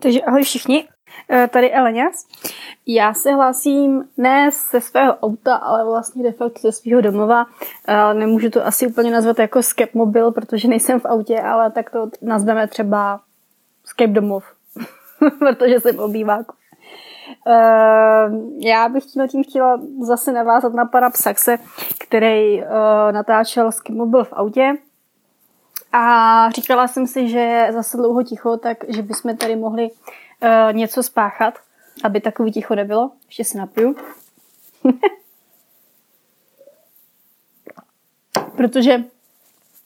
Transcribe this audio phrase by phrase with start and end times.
[0.00, 0.88] Takže ahoj všichni,
[1.30, 2.26] eh, tady Eleňas.
[2.86, 7.46] Já se hlásím ne ze svého auta, ale vlastně de facto ze svého domova.
[7.88, 11.90] Eh, nemůžu to asi úplně nazvat jako Skype mobil, protože nejsem v autě, ale tak
[11.90, 13.20] to nazveme třeba
[13.84, 14.44] Skype domov,
[15.38, 16.56] protože jsem obýváku.
[17.46, 21.58] Uh, já bych tím, tím chtěla zase navázat na pana Psaxe,
[21.98, 22.66] který uh,
[23.12, 24.72] natáčel Skype mobil v autě
[25.92, 29.98] a říkala jsem si, že je zase dlouho ticho, tak že bychom tady mohli uh,
[30.72, 31.54] něco spáchat,
[32.04, 33.10] aby takový ticho nebylo.
[33.26, 33.96] Ještě si napiju.
[38.56, 39.04] Protože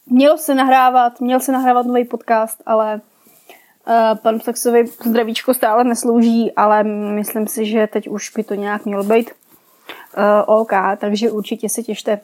[0.06, 6.52] mělo se nahrávat, měl se nahrávat nový podcast, ale uh, pan Saxovi zdravíčko stále neslouží,
[6.52, 6.84] ale
[7.14, 11.82] myslím si, že teď už by to nějak mělo být uh, OK, takže určitě se
[11.82, 12.20] těšte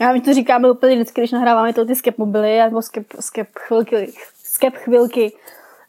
[0.00, 4.12] já mi to říkáme úplně vždycky, když nahráváme ty skep mobily nebo skep, skep chvilky,
[4.44, 5.32] skep chvilky.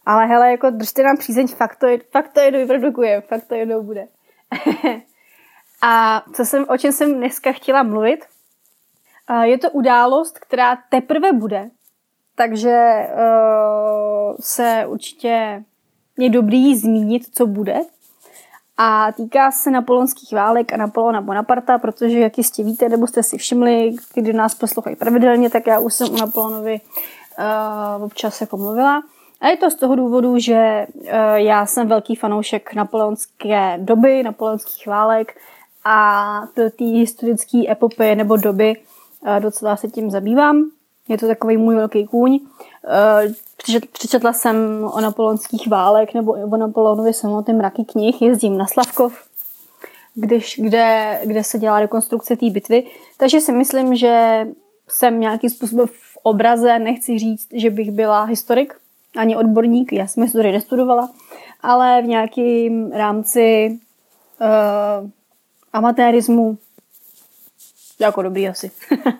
[0.06, 3.84] Ale hele, jako držte nám přízeň, fakt to, fakt to jednou vyprodukuje, fakt to jednou
[3.84, 4.08] bude.
[5.82, 8.26] a co jsem, o čem jsem dneska chtěla mluvit,
[9.44, 11.70] je to událost, která teprve bude,
[12.36, 15.64] takže uh, se určitě
[16.18, 17.80] je dobrý zmínit, co bude,
[18.78, 23.38] a týká se napoleonských válek a Napoleona Bonaparta, protože jak jistě víte, nebo jste si
[23.38, 26.82] všimli, když nás poslouchají pravidelně, tak já už jsem u Napoleonovi
[28.00, 29.04] uh, občas jako mluvila.
[29.42, 34.88] A je to z toho důvodu, že uh, já jsem velký fanoušek napoleonské doby, napoleonských
[34.88, 35.38] válek
[35.86, 38.76] a té historické epopeje nebo doby
[39.20, 40.66] uh, docela se tím zabývám.
[41.08, 42.34] Je to takový můj velký kůň.
[42.34, 42.48] Uh,
[43.94, 49.14] Přečetla jsem o napoleonských válek nebo o Napoleonovi samotném mraky knih, jezdím na Slavkov,
[50.16, 52.84] když, kde, kde se dělá rekonstrukce té bitvy.
[53.18, 54.48] Takže si myslím, že
[54.88, 58.76] jsem nějakým způsobem v obraze, nechci říct, že bych byla historik,
[59.18, 61.10] ani odborník, já jsem historii nestudovala,
[61.62, 63.70] ale v nějakém rámci
[64.42, 65.10] uh,
[65.74, 66.58] amatérismu
[68.00, 68.72] jako dobrý asi.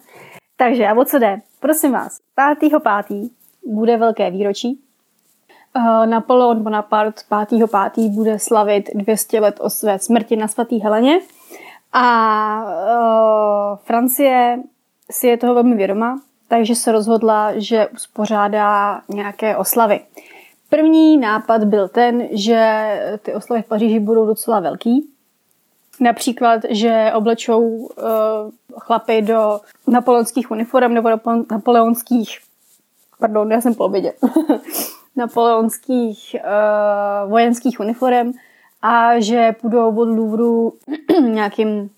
[0.58, 1.42] Takže a o co jde?
[1.60, 2.20] Prosím vás,
[2.62, 3.30] 5.5
[3.66, 4.80] bude velké výročí.
[5.76, 8.10] Eh, Napoleon Bonaparte 5.5.
[8.10, 11.20] bude slavit 200 let o své smrti na svatý Heleně
[11.94, 14.60] a uh, Francie
[15.12, 20.00] si je toho velmi vědoma, takže se rozhodla, že uspořádá nějaké oslavy.
[20.70, 22.92] První nápad byl ten, že
[23.24, 25.08] ty oslavy v Paříži budou docela velký.
[26.00, 27.90] Například, že oblečou uh,
[28.80, 31.10] chlapy do napoleonských uniform nebo
[31.52, 32.40] napoleonských
[33.22, 34.14] pardon, já jsem po obědě,
[35.16, 38.32] napoleonských uh, vojenských uniform
[38.82, 40.74] a že půjdou od Louvru
[41.22, 41.90] nějakým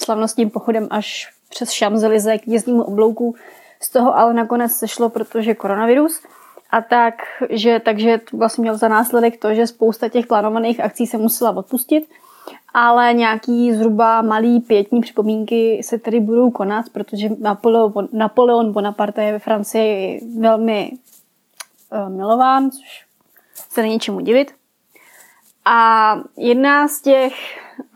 [0.00, 3.34] slavnostním pochodem až přes Šamzelize k jezdnímu oblouku.
[3.82, 6.20] Z toho ale nakonec sešlo, protože koronavirus.
[6.70, 7.14] A tak,
[7.50, 12.08] že, takže vlastně měl za následek to, že spousta těch plánovaných akcí se musela odpustit,
[12.74, 19.32] ale nějaký zhruba malý pětní připomínky se tedy budou konat, protože Napoleon, Napoleon Bonaparte je
[19.32, 20.92] ve Francii velmi
[21.92, 23.06] uh, milován, což
[23.54, 24.52] se není čemu divit.
[25.64, 27.32] A jedna z těch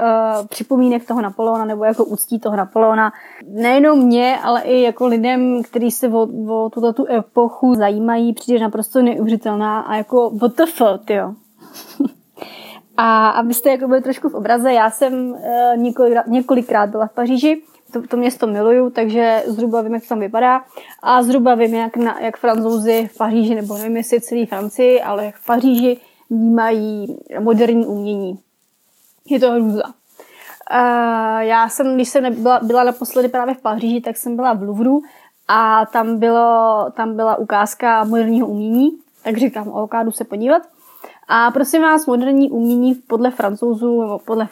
[0.01, 3.13] uh, připomínek toho Napoleona, nebo jako úctí toho Napoleona,
[3.49, 8.61] nejenom mě, ale i jako lidem, kteří se o, o tuto tu epochu zajímají, přijde
[8.61, 11.35] naprosto neuvěřitelná a jako WTF, tyjo.
[12.97, 15.39] A abyste jako byli trošku v obraze, já jsem uh,
[15.77, 17.63] několikrát, několikrát byla v Paříži,
[17.93, 20.65] to, to město miluju, takže zhruba vím, jak to tam vypadá.
[21.03, 25.33] A zhruba vím, jak, na, jak francouzi v Paříži, nebo nevím, jestli celý Francii, ale
[25.37, 26.01] v Paříži
[26.31, 28.39] vnímají moderní umění.
[29.29, 29.85] Je to hrůza.
[29.87, 34.63] Uh, já jsem, když jsem byla, byla naposledy právě v Paříži, tak jsem byla v
[34.63, 35.03] Louvru
[35.49, 38.91] a tam, bylo, tam byla ukázka moderního umění,
[39.23, 40.63] tak říkám, OK, jdu se podívat.
[41.29, 44.49] A prosím vás, moderní umění podle francouzů nebo podle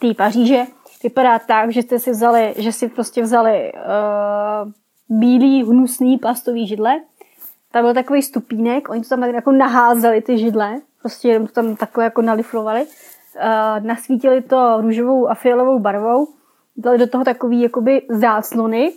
[0.00, 0.64] té Paříže
[1.02, 7.00] vypadá tak, že jste si vzali, že si prostě vzali uh, bílý, hnusný plastový židle.
[7.72, 11.76] Tam byl takový stupínek, oni to tam jako naházeli ty židle, prostě jenom to tam
[11.76, 12.86] takhle jako naliflovali.
[12.86, 16.28] Uh, nasvítili to růžovou a fialovou barvou,
[16.76, 18.92] dali do toho takový jakoby záclony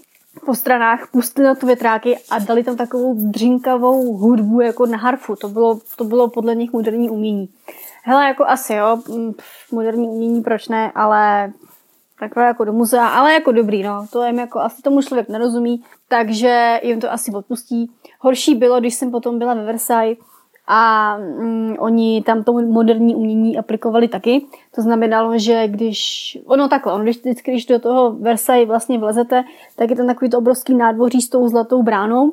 [0.46, 5.36] po stranách, pustili na to větráky a dali tam takovou dřinkavou hudbu jako na harfu.
[5.36, 7.50] To bylo, to bylo podle nich moderní umění.
[8.04, 9.02] Hele, jako asi jo,
[9.72, 11.52] moderní umění proč ne, ale
[12.20, 14.06] takové jako do muzea, ale jako dobrý, no.
[14.12, 17.92] To jim jako asi tomu člověk nerozumí, takže jim to asi odpustí.
[18.20, 20.18] Horší bylo, když jsem potom byla ve Versailles
[20.68, 24.46] a mm, oni tam to moderní umění aplikovali taky.
[24.76, 29.44] To znamenalo, že když, ono takhle, ono, když, když do toho Versailles vlastně vlezete,
[29.76, 32.32] tak je tam takový to obrovský nádvoří s tou zlatou bránou.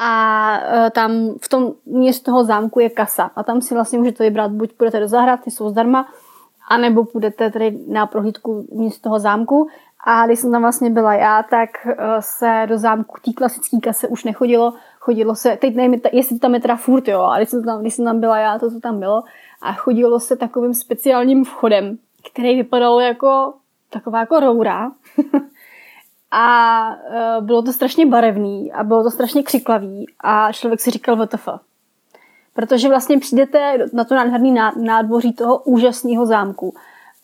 [0.00, 1.12] A uh, tam
[1.42, 3.30] v tom měst toho zámku je kasa.
[3.36, 6.08] A tam si vlastně můžete vybrat, buď půjdete do zahrad, ty jsou zdarma,
[6.70, 9.68] anebo půjdete tady na prohlídku míst toho zámku.
[10.06, 14.08] A když jsem tam vlastně byla já, tak uh, se do zámku té klasické kase
[14.08, 17.64] už nechodilo, chodilo se, teď nevím, jestli tam je teda furt, jo, ale když jsem
[17.64, 19.22] tam, když jsem tam byla já, to co tam bylo,
[19.62, 21.98] a chodilo se takovým speciálním vchodem,
[22.32, 23.54] který vypadal jako
[23.90, 24.92] taková jako roura.
[26.30, 31.26] a uh, bylo to strašně barevný a bylo to strašně křiklavý a člověk si říkal
[31.26, 31.48] WTF.
[32.54, 36.74] Protože vlastně přijdete na to nádherný nádvoří toho úžasného zámku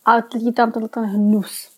[0.05, 1.70] a teď tam tenhle ten hnus.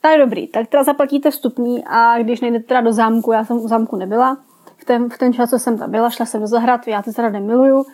[0.00, 3.68] Tak dobrý, tak teda zaplatíte vstupný a když nejdete teda do zámku, já jsem u
[3.68, 4.36] zámku nebyla,
[4.84, 7.10] v ten, v ten čas, co jsem tam byla, šla jsem do zahrad, já ty
[7.10, 7.84] zahrady miluju,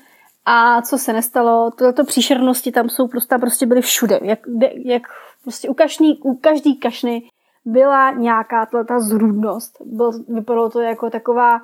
[0.45, 4.21] a co se nestalo, tyto příšernosti tam jsou prostě, prostě byly všude.
[4.23, 4.39] Jak,
[4.85, 5.03] jak
[5.43, 7.23] prostě u, kašný, u každý kašny
[7.65, 9.77] byla nějaká ta zrůdnost.
[9.85, 11.61] Byl, vypadalo to jako taková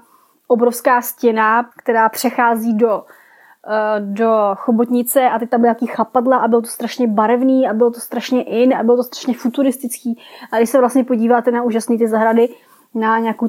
[0.49, 3.05] obrovská stěna, která přechází do,
[3.69, 7.73] eh, do chobotnice a teď tam byly nějaký chapadla a bylo to strašně barevný a
[7.73, 10.21] bylo to strašně in a bylo to strašně futuristický.
[10.53, 12.49] A když se vlastně podíváte na úžasné ty zahrady,
[12.95, 13.49] na nějakou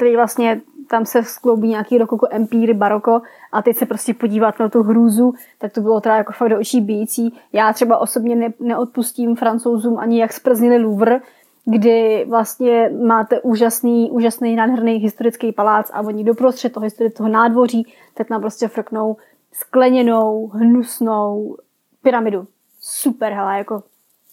[0.00, 0.60] který vlastně
[0.90, 3.22] tam se skloubí nějaký rokoko empíry, baroko
[3.52, 6.58] a teď se prostě podívat na tu hrůzu, tak to bylo teda jako fakt do
[6.58, 7.38] očí bíjící.
[7.52, 11.20] Já třeba osobně ne, neodpustím francouzům ani jak sprznili Louvre,
[11.64, 18.28] kdy vlastně máte úžasný, úžasný nádherný historický palác a oni doprostřed toho, toho nádvoří tak
[18.28, 19.16] tam prostě frknou
[19.52, 21.56] skleněnou, hnusnou
[22.02, 22.46] pyramidu.
[22.80, 23.82] Super, hele, jako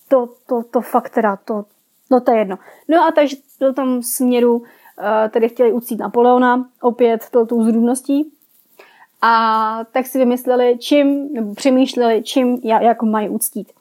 [0.07, 1.65] to, to, to fakt teda, to,
[2.12, 2.57] no to je jedno.
[2.88, 4.63] No a takže do tom směru
[5.29, 8.31] tedy chtěli uctít Napoleona, opět tou zrůdností.
[9.21, 13.71] A tak si vymysleli, čím, nebo přemýšleli, čím, jak mají uctít.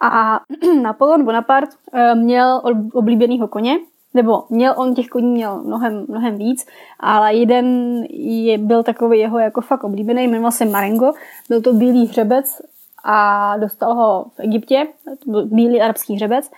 [0.00, 0.40] A
[0.82, 2.62] Napoleon Bonaparte eh, měl
[2.92, 3.78] oblíbeného koně,
[4.14, 6.66] nebo měl on těch koní měl mnohem, mnohem víc,
[7.00, 7.66] ale jeden
[8.10, 11.12] je, byl takový jeho jako fakt oblíbený, jmenoval se Marengo,
[11.48, 12.62] byl to bílý hřebec
[13.04, 14.86] a dostal ho v Egyptě,
[15.24, 16.50] to byl bílý arabský hřebec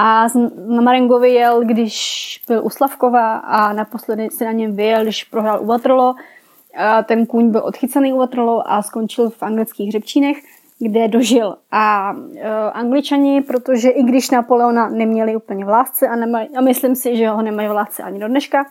[0.00, 0.26] a
[0.66, 5.62] na Marengovi jel, když byl u Slavkova a naposledy si na něm vyjel, když prohrál
[5.62, 6.14] u Waterloo.
[7.04, 10.36] Ten kůň byl odchycený u Waterloo a skončil v anglických hřebčínech,
[10.78, 11.56] kde dožil.
[11.70, 12.40] A uh,
[12.72, 17.28] angličani, protože i když Napoleona neměli úplně v lásce a, nemaj, a myslím si, že
[17.28, 18.66] ho nemají v lásce ani do dneška,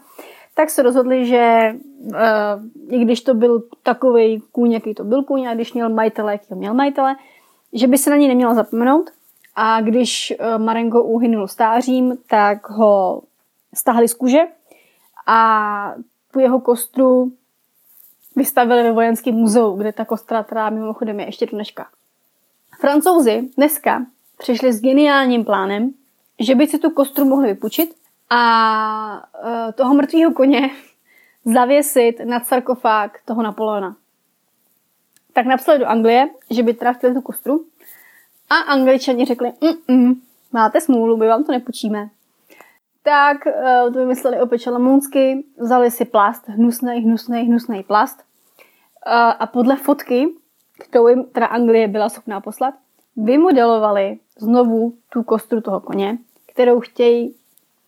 [0.56, 1.76] tak se rozhodli, že
[2.06, 2.14] uh,
[2.90, 6.56] i když to byl takový kůň, jaký to byl kůň, a když měl majitele, jaký
[6.56, 7.16] měl majitele,
[7.74, 9.10] že by se na něj nemělo zapomenout
[9.60, 13.22] a když eh, Marengo uhynul stářím, tak ho
[13.74, 14.40] stáhli z kůže
[15.28, 15.94] a
[16.32, 17.32] tu jeho kostru
[18.36, 21.88] vystavili ve vojenském muzeu, kde ta kostra teda mimochodem je ještě dneška.
[22.80, 24.06] Francouzi dneska
[24.38, 25.92] přišli s geniálním plánem,
[26.40, 27.96] že by si tu kostru mohli vypučit
[28.30, 30.70] a eh, toho mrtvého koně
[31.46, 33.96] zavěsit nad sarkofág toho Napoleona.
[35.34, 37.66] Tak napsali do Anglie, že by teda chtěli tu kostru
[38.50, 39.52] a angličani řekli,
[39.88, 40.14] mm
[40.52, 42.10] máte smůlu, my vám to nepočíme.
[43.04, 48.18] Tak uh, to vymysleli opět šalamounsky, vzali si plast, hnusný, hnusný, hnusný plast.
[48.18, 50.28] Uh, a podle fotky,
[50.80, 52.74] kterou jim teda Anglie byla schopná poslat,
[53.18, 56.18] vymodelovali znovu tu kostru toho koně,
[56.54, 57.36] kterou chtějí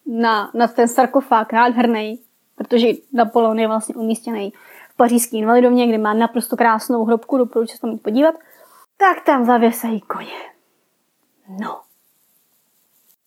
[0.05, 2.19] na, na ten sarkofág nádherný,
[2.55, 4.53] protože Napoleon je vlastně umístěný
[4.93, 8.35] v pařížské invalidovně, kde má naprosto krásnou hrobku, doporučuji se tam podívat
[8.99, 10.39] tak tam zavěsejí koně.
[11.61, 11.81] No.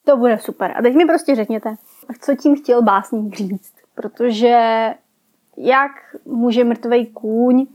[0.04, 0.74] To bude super.
[0.78, 1.74] A teď mi prostě řekněte,
[2.20, 3.74] co tím chtěl básník říct.
[3.94, 4.94] Protože
[5.56, 5.90] jak
[6.24, 7.66] může mrtvý kůň,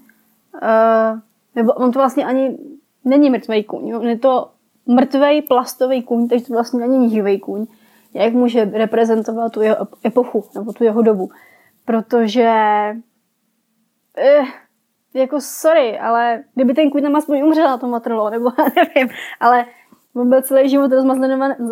[0.53, 1.19] uh,
[1.55, 2.57] nebo on to vlastně ani
[3.05, 4.51] není mrtvý kůň, je to
[4.85, 7.65] mrtvý plastový kůň, takže to vlastně není živý kůň.
[8.13, 11.29] Jak může reprezentovat tu jeho epochu, nebo tu jeho dobu.
[11.85, 12.49] Protože
[14.17, 14.43] eh,
[15.19, 19.09] jako sorry, ale kdyby ten kůň tam aspoň umřel na tom Waterloo, nebo nevím,
[19.39, 19.65] ale
[20.15, 20.91] on byl celý život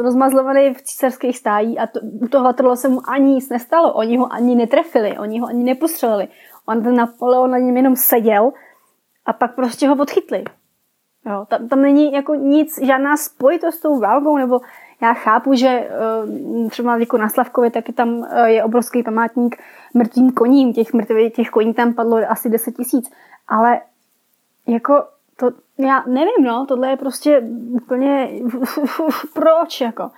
[0.02, 3.94] rozmazlovaný v císařských stájí a to, u toho Waterloo se mu ani nic nestalo.
[3.94, 6.28] Oni ho ani netrefili, oni ho ani nepostřelili.
[6.66, 8.52] On ten Napoleon na něm jenom seděl
[9.26, 10.44] a pak prostě ho odchytli.
[11.26, 14.60] Jo, tam, tam není jako nic, žádná spojitost s tou válkou, nebo
[15.02, 15.90] já chápu, že
[16.24, 19.56] uh, třeba jako na Slavkově taky tam uh, je obrovský památník
[19.94, 23.12] mrtvým koním, těch mrtvých, těch koní tam padlo asi 10 tisíc,
[23.48, 23.82] ale
[24.68, 25.04] jako
[25.38, 28.30] to, já nevím, no, tohle je prostě úplně
[29.34, 30.12] proč, jako.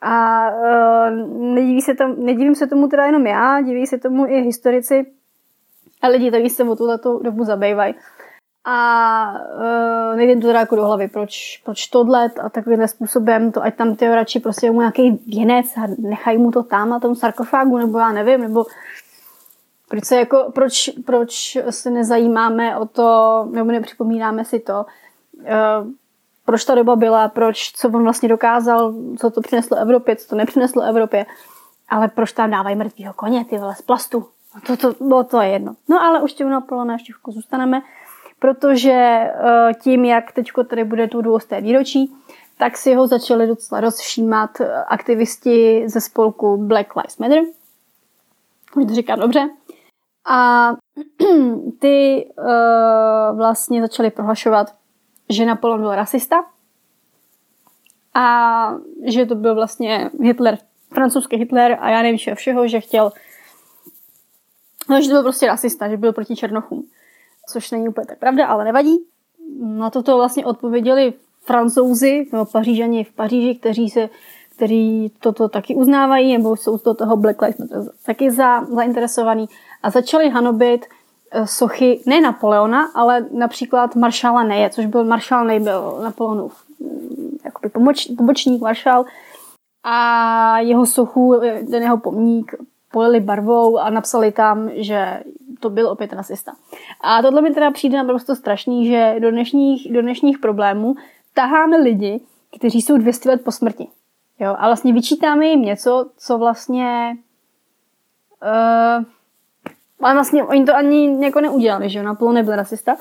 [0.00, 1.16] A uh,
[1.54, 5.06] nedíví se tam, nedivím se tomu teda jenom já, diví se tomu i historici
[6.02, 7.94] a lidi, kteří se o tuto dobu zabývají.
[8.64, 9.34] A
[10.12, 13.76] uh, nejde to teda jako do hlavy, proč, proč tohle a takovým způsobem, to ať
[13.76, 17.78] tam ty radši prostě mu nějaký věnec a nechají mu to tam na tom sarkofágu,
[17.78, 18.64] nebo já nevím, nebo
[19.90, 24.86] Proč se, jako, proč, proč se nezajímáme o to, nebo nepřipomínáme si to,
[25.34, 25.46] uh,
[26.44, 30.36] proč ta doba byla, proč, co on vlastně dokázal, co to přineslo Evropě, co to
[30.36, 31.26] nepřineslo Evropě,
[31.88, 34.26] ale proč tam dávají mrtvýho koně, ty vole, z plastu.
[34.54, 35.74] No to, to, no to je jedno.
[35.88, 37.82] No ale už tím Napoleona ještě zůstaneme,
[38.40, 41.60] protože uh, tím, jak teď tady bude tu 200.
[41.60, 42.12] výročí,
[42.60, 47.42] tak si ho začali docela rozšímat eh, aktivisti ze spolku Black Lives Matter.
[48.76, 49.48] Už to říkám dobře.
[50.26, 50.70] A
[51.78, 54.74] ty uh, vlastně začali prohlašovat,
[55.28, 56.44] že Napoleon byl rasista
[58.14, 60.58] a že to byl vlastně Hitler,
[60.94, 63.12] francouzský Hitler a já nevím všeho, všeho že chtěl,
[64.88, 66.88] no, že to byl prostě rasista, že byl proti Černochům.
[67.50, 68.98] Což není úplně tak pravda, ale nevadí.
[69.60, 74.08] Na toto vlastně odpověděli francouzi nebo pařížani v Paříži, kteří se
[74.60, 79.48] kteří toto taky uznávají, nebo jsou z toho Black Lives Matter taky za, zainteresovaní
[79.82, 80.86] a začali hanobit
[81.30, 87.38] eh, sochy ne Napoleona, ale například maršála Neje, což byl maršál Nej, byl Napoleonův mm,
[87.44, 89.04] jakoby pomoč, pobočník maršál
[89.84, 92.54] a jeho sochu, eh, ten jeho pomník
[92.92, 95.22] polili barvou a napsali tam, že
[95.60, 96.52] to byl opět rasista.
[97.00, 100.94] A tohle mi teda přijde naprosto strašný, že do dnešních, do dnešních problémů
[101.34, 102.20] taháme lidi,
[102.58, 103.88] kteří jsou 200 let po smrti.
[104.38, 107.16] Jo, a vlastně vyčítáme jim něco, co vlastně
[108.42, 109.04] uh,
[110.02, 112.96] ale vlastně oni to ani jako neudělali, že jo, Napoleon nebyl rasista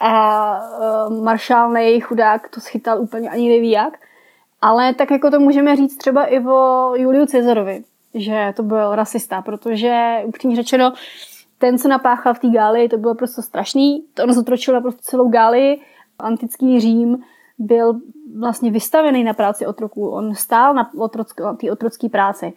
[0.00, 0.60] a
[1.08, 3.98] uh, Maršál nej chudák to schytal úplně ani neví jak,
[4.62, 7.84] ale tak jako to můžeme říct třeba i o Juliu Cezarovi,
[8.14, 10.92] že to byl rasista, protože upřímně řečeno,
[11.64, 14.04] ten, co napáchal v té Gálii, to bylo prostě strašný.
[14.14, 15.80] To on zotročil prostě celou Gálii.
[16.18, 17.18] Antický Řím
[17.58, 18.00] byl
[18.38, 20.08] vlastně vystavený na práci otroků.
[20.08, 20.90] On stál na,
[21.60, 22.52] té otrocké práci.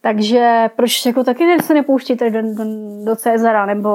[0.00, 2.64] Takže proč jako taky se nepouštět do, do,
[3.04, 3.90] do Cezara nebo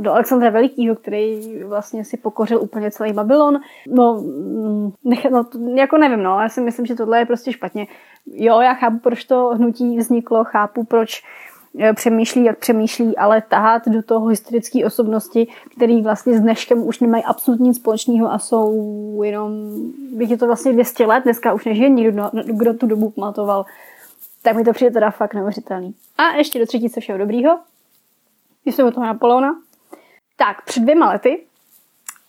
[0.00, 3.60] do Alexandra Velikého, který vlastně si pokořil úplně celý Babylon.
[3.88, 5.44] No, mm, nech, no
[5.74, 7.86] jako nevím, no, já si myslím, že tohle je prostě špatně.
[8.26, 11.22] Jo, já chápu, proč to hnutí vzniklo, chápu, proč
[11.94, 17.24] přemýšlí, jak přemýšlí, ale tahat do toho historické osobnosti, který vlastně s dneškem už nemají
[17.24, 19.52] absolutně nic společného a jsou jenom,
[20.12, 23.64] bych je to vlastně 200 let, dneska už nežije nikdo, kdo tu dobu pamatoval,
[24.42, 25.94] tak mi to přijde teda fakt neuvěřitelný.
[26.18, 27.58] A ještě do třetice všeho dobrýho,
[28.62, 29.56] když jsme u toho Napoleona.
[30.36, 31.46] Tak, před dvěma lety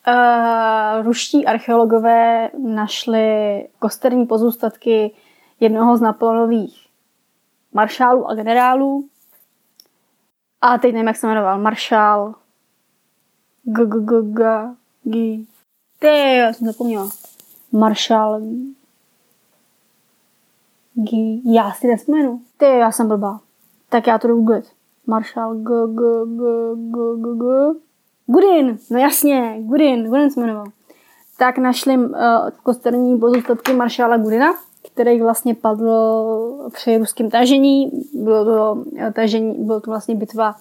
[0.08, 3.28] uh, ruští archeologové našli
[3.80, 5.12] kosterní pozůstatky
[5.60, 6.88] jednoho z Napoleonových
[7.74, 9.06] maršálů a generálů,
[10.62, 11.62] a teď nevím, jak se jmenoval.
[11.62, 12.36] Maršál.
[13.64, 15.46] G, g, g, g, g.
[16.00, 17.10] Ty, já jsem zapomněla.
[17.72, 18.42] Maršál.
[20.94, 21.42] G.
[21.46, 22.42] Já si nespomenu.
[22.58, 23.40] Ty, já jsem blbá.
[23.90, 24.66] Tak já to jdu googlit.
[25.08, 26.44] Maršál G, G, G,
[26.76, 27.80] G, G, G.
[28.30, 30.66] Gudin, no jasně, Gudin, Gudin se jmenoval.
[31.38, 32.14] Tak našli uh,
[32.64, 34.54] kosterní pozůstatky maršála Gudina
[34.94, 37.92] který vlastně padl při ruském tažení.
[38.14, 40.56] Bylo to, tažení, bylo to vlastně bitva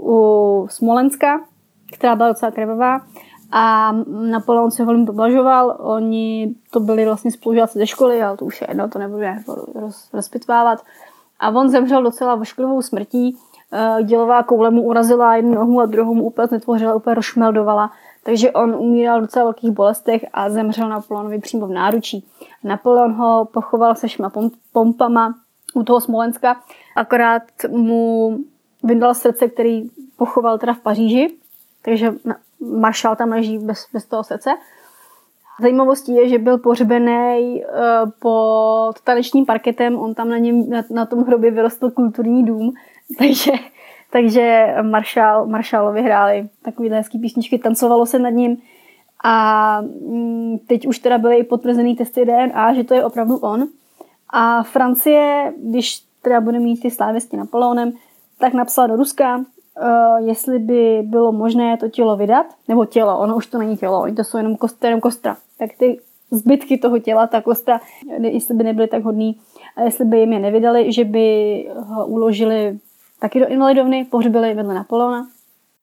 [0.00, 1.40] u Smolenska,
[1.92, 3.00] která byla docela krvavá.
[3.52, 3.92] A
[4.30, 8.66] Napoleon se velmi poblažoval, oni to byli vlastně spolužáci ze školy, ale to už je
[8.70, 9.22] jedno, to nebudu
[9.74, 10.84] roz, rozpitvávat.
[11.40, 13.45] A on zemřel docela vošklivou smrtí, eh,
[14.02, 17.90] dělová koule mu urazila jednu nohu a druhou mu úplně netvořila, úplně rozšmeldovala.
[18.24, 22.26] Takže on umíral v docela velkých bolestech a zemřel Napoleonovi přímo v náručí.
[22.64, 24.32] Napoleon ho pochoval se všema
[24.72, 25.34] pompama
[25.74, 26.56] u toho Smolenska,
[26.96, 28.38] akorát mu
[28.82, 31.36] vyndal srdce, který pochoval teda v Paříži,
[31.84, 32.14] takže
[32.60, 34.50] maršál tam leží bez, bez toho srdce.
[35.60, 41.06] Zajímavostí je, že byl pohřbený uh, pod tanečním parketem, on tam na, něm, na, na
[41.06, 42.72] tom hrobě vyrostl kulturní dům,
[43.18, 43.52] takže
[44.10, 48.56] takže Maršál, Maršálovi hráli takovýhle hezký písničky, tancovalo se nad ním
[49.24, 53.68] a mm, teď už teda byly i potvrzený testy DNA, že to je opravdu on.
[54.30, 57.92] A Francie, když teda bude mít ty slávěsti Napoleonem,
[58.38, 63.36] tak napsala do Ruska, uh, jestli by bylo možné to tělo vydat, nebo tělo, ono
[63.36, 65.36] už to není tělo, oni to jsou jenom, kost, jenom kostra.
[65.58, 67.80] Tak ty zbytky toho těla, ta kostra,
[68.18, 69.40] jestli by nebyly tak hodný,
[69.76, 72.78] a jestli by jim je nevydali, že by ho uložili
[73.20, 75.28] taky do invalidovny, pohřbili vedle Napoleona.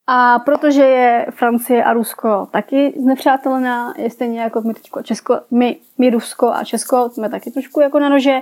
[0.07, 5.77] A protože je Francie a Rusko taky znepřátelená, je stejně jako my, teďko Česko, my,
[5.97, 8.41] my Rusko a Česko, jsme taky trošku jako na nože,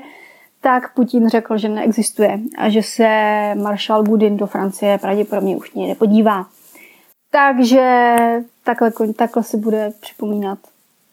[0.62, 3.08] tak Putin řekl, že neexistuje a že se
[3.62, 6.46] maršal Budin do Francie pravděpodobně už nikdy nepodívá.
[7.32, 8.16] Takže
[8.64, 10.60] takhle, takhle si bude připomínat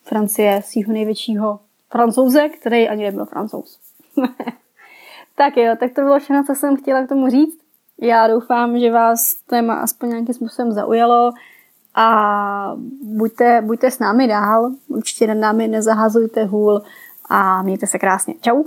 [0.05, 3.79] Francie svého největšího francouze, který ani nebyl francouz.
[5.37, 7.68] tak jo, tak to bylo všechno, co jsem chtěla k tomu říct.
[8.01, 11.33] Já doufám, že vás téma aspoň nějakým způsobem zaujalo
[11.95, 16.83] a buďte, buďte s námi dál, určitě nad námi nezahazujte hůl
[17.29, 18.35] a mějte se krásně.
[18.41, 18.65] Čau!